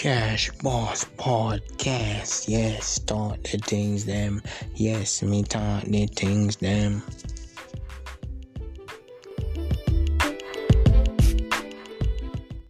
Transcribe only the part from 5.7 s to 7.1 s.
the things them.